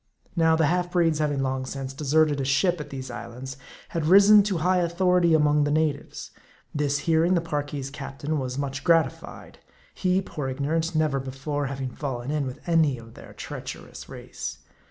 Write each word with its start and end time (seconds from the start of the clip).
Now, 0.35 0.55
the 0.55 0.65
half 0.65 0.89
breeds 0.93 1.19
having 1.19 1.43
long 1.43 1.63
since 1.63 1.93
deserted 1.93 2.41
a 2.41 2.43
ship 2.43 2.81
at 2.81 2.89
these 2.89 3.11
islands, 3.11 3.55
had 3.89 4.07
risen 4.07 4.41
to 4.45 4.57
high 4.57 4.79
authority 4.79 5.35
among 5.35 5.63
the 5.63 5.69
na 5.69 5.93
tives. 5.93 6.31
This 6.73 6.97
hearing, 7.05 7.35
the 7.35 7.39
Parki's 7.39 7.91
captain 7.91 8.39
was 8.39 8.57
much 8.57 8.83
gratified; 8.83 9.59
he, 9.93 10.19
poor 10.19 10.47
ignorant, 10.49 10.95
never 10.95 11.19
before 11.19 11.67
having 11.67 11.91
fallen 11.91 12.31
in 12.31 12.47
with 12.47 12.67
any 12.67 12.97
of 12.97 13.13
their 13.13 13.33
treacherous 13.33 14.09
race. 14.09 14.57